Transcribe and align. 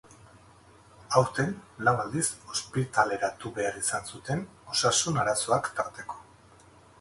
Aurten, 1.19 1.51
lau 1.87 1.93
aldiz 2.03 2.23
ospitaleratu 2.53 3.53
behar 3.59 3.77
izan 3.83 4.09
zuten, 4.13 4.43
osasun 4.75 5.21
arazoak 5.27 5.71
tarteko. 5.83 6.19